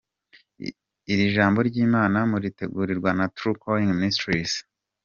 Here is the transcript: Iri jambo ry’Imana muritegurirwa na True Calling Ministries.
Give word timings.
Iri 1.11 1.25
jambo 1.35 1.59
ry’Imana 1.69 2.17
muritegurirwa 2.29 3.09
na 3.17 3.25
True 3.35 3.57
Calling 3.61 3.91
Ministries. 4.01 4.53